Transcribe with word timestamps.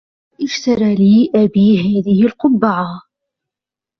اشترى 0.43 0.95
لي 0.95 1.31
أبي 1.35 1.77
هذه 1.79 2.25
القبعة. 2.25 3.01